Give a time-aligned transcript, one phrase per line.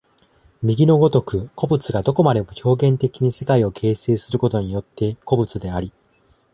[0.63, 5.93] 右の如く個物がどこまでも表現的に世界を形成することによって個物であり、